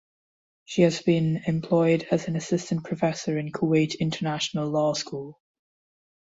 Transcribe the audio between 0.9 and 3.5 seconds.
been employed as an assistant professor